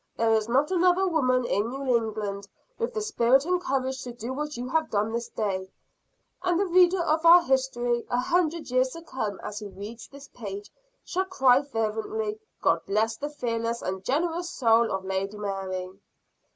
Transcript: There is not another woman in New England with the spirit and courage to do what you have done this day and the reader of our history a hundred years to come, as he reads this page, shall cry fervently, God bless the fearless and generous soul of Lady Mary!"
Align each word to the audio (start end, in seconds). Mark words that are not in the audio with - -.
There 0.17 0.33
is 0.33 0.49
not 0.49 0.71
another 0.71 1.07
woman 1.07 1.45
in 1.45 1.69
New 1.69 1.95
England 1.95 2.47
with 2.79 2.91
the 2.95 3.03
spirit 3.03 3.45
and 3.45 3.61
courage 3.61 4.01
to 4.03 4.11
do 4.11 4.33
what 4.33 4.57
you 4.57 4.67
have 4.69 4.89
done 4.89 5.11
this 5.11 5.27
day 5.29 5.69
and 6.41 6.59
the 6.59 6.65
reader 6.65 7.03
of 7.03 7.23
our 7.23 7.43
history 7.43 8.03
a 8.09 8.17
hundred 8.17 8.71
years 8.71 8.89
to 8.93 9.03
come, 9.03 9.39
as 9.43 9.59
he 9.59 9.67
reads 9.67 10.07
this 10.07 10.27
page, 10.29 10.71
shall 11.05 11.25
cry 11.25 11.61
fervently, 11.61 12.39
God 12.63 12.81
bless 12.87 13.15
the 13.15 13.29
fearless 13.29 13.83
and 13.83 14.03
generous 14.03 14.49
soul 14.49 14.91
of 14.91 15.05
Lady 15.05 15.37
Mary!" 15.37 15.95